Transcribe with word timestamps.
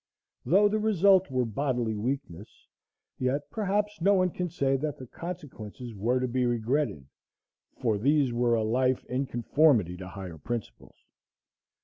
Though 0.47 0.67
the 0.67 0.79
result 0.79 1.29
were 1.29 1.45
bodily 1.45 1.95
weakness, 1.95 2.65
yet 3.19 3.51
perhaps 3.51 4.01
no 4.01 4.15
one 4.15 4.31
can 4.31 4.49
say 4.49 4.75
that 4.77 4.97
the 4.97 5.05
consequences 5.05 5.93
were 5.93 6.19
to 6.19 6.27
be 6.27 6.43
regretted, 6.43 7.05
for 7.79 7.99
these 7.99 8.33
were 8.33 8.55
a 8.55 8.63
life 8.63 9.05
in 9.05 9.27
conformity 9.27 9.95
to 9.97 10.07
higher 10.07 10.39
principles. 10.39 10.95